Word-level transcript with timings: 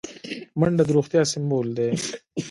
منډه 0.59 0.83
د 0.87 0.89
روغتیا 0.97 1.21
سمبول 1.31 1.67
دی 1.77 1.89